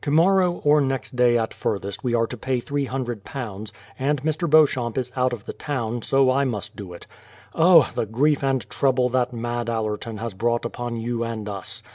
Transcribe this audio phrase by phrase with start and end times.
[0.03, 4.49] Tomorrow or next day at furthest we are to pay £300, and Mr.
[4.49, 7.05] Beauchamp is out of the town, so I must do it.
[7.53, 7.87] O!
[7.93, 9.73] the grief and trouble that mad Mr.
[9.73, 11.83] Allerton has brought upon you and us